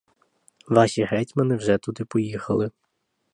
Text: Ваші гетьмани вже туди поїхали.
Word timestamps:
Ваші 0.67 1.03
гетьмани 1.03 1.55
вже 1.55 1.77
туди 1.77 2.05
поїхали. 2.05 2.71